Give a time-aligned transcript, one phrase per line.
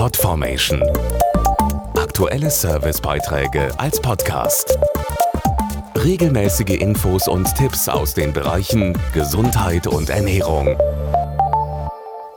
[0.00, 0.82] Podformation.
[1.94, 4.78] Aktuelle Servicebeiträge als Podcast.
[5.94, 10.68] Regelmäßige Infos und Tipps aus den Bereichen Gesundheit und Ernährung.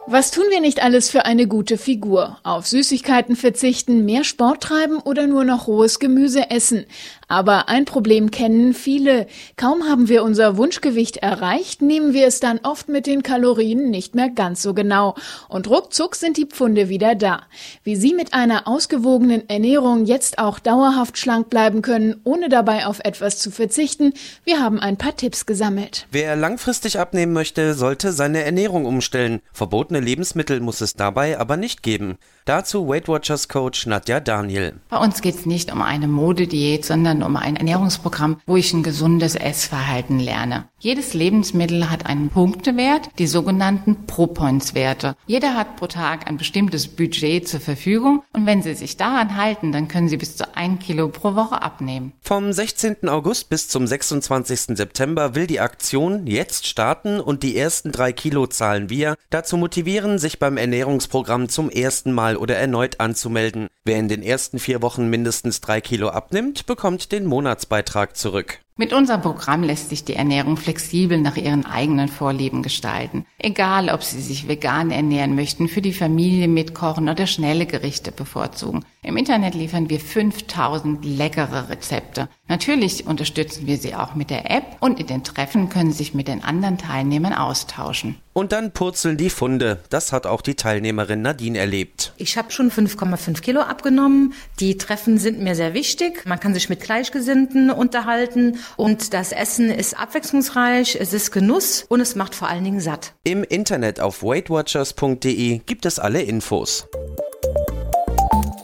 [0.08, 2.38] Was tun wir nicht alles für eine gute Figur?
[2.44, 6.86] Auf Süßigkeiten verzichten, mehr Sport treiben oder nur noch rohes Gemüse essen?
[7.34, 9.26] Aber ein Problem kennen viele.
[9.58, 14.14] Kaum haben wir unser Wunschgewicht erreicht, nehmen wir es dann oft mit den Kalorien nicht
[14.14, 15.16] mehr ganz so genau.
[15.50, 17.42] Und ruckzuck sind die Pfunde wieder da.
[17.84, 23.00] Wie Sie mit einer ausgewogenen Ernährung jetzt auch dauerhaft schlank bleiben können, ohne dabei auf
[23.04, 26.06] etwas zu verzichten, wir haben ein paar Tipps gesammelt.
[26.12, 29.42] Wer langfristig abnehmen möchte, sollte seine Ernährung umstellen.
[29.54, 32.20] Verbotene Lebensmittel muss es dabei aber nicht geben.
[32.46, 34.74] Dazu Weight Watchers Coach Nadja Daniel.
[34.90, 38.84] Bei uns geht es nicht um eine Modediät, sondern um ein Ernährungsprogramm, wo ich ein
[38.84, 40.66] gesundes Essverhalten lerne.
[40.80, 45.16] Jedes Lebensmittel hat einen Punktewert, die sogenannten Pro-Points-Werte.
[45.26, 49.72] Jeder hat pro Tag ein bestimmtes Budget zur Verfügung und wenn Sie sich daran halten,
[49.72, 52.14] dann können Sie bis zu ein Kilo pro Woche abnehmen.
[52.22, 53.08] Vom 16.
[53.08, 54.78] August bis zum 26.
[54.78, 59.16] September will die Aktion jetzt starten und die ersten drei Kilo zahlen wir.
[59.30, 63.68] Dazu motivieren, sich beim Ernährungsprogramm zum ersten Mal oder erneut anzumelden.
[63.86, 68.60] Wer in den ersten vier Wochen mindestens drei Kilo abnimmt, bekommt den Monatsbeitrag zurück.
[68.78, 73.26] Mit unserem Programm lässt sich die Ernährung flexibel nach Ihren eigenen Vorlieben gestalten.
[73.38, 78.86] Egal, ob Sie sich vegan ernähren möchten, für die Familie mitkochen oder schnelle Gerichte bevorzugen.
[79.04, 82.30] Im Internet liefern wir 5000 leckere Rezepte.
[82.48, 86.14] Natürlich unterstützen wir Sie auch mit der App und in den Treffen können Sie sich
[86.14, 88.16] mit den anderen Teilnehmern austauschen.
[88.34, 89.80] Und dann purzeln die Funde.
[89.90, 92.14] Das hat auch die Teilnehmerin Nadine erlebt.
[92.18, 94.34] Ich habe schon 5,5 Kilo abgenommen.
[94.60, 96.26] Die Treffen sind mir sehr wichtig.
[96.26, 102.02] Man kann sich mit Gleichgesinnten unterhalten und das Essen ist abwechslungsreich, es ist Genuss und
[102.02, 103.14] es macht vor allen Dingen satt.
[103.24, 106.88] Im Internet auf weightwatchers.de gibt es alle Infos.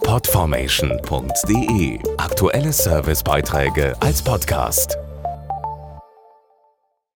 [0.03, 4.97] Podformation.de Aktuelle Servicebeiträge als Podcast.